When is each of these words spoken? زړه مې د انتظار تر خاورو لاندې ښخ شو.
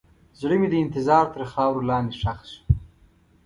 زړه 0.39 0.55
مې 0.61 0.67
د 0.71 0.75
انتظار 0.83 1.25
تر 1.33 1.43
خاورو 1.51 1.87
لاندې 1.89 2.13
ښخ 2.21 2.39
شو. 2.51 2.61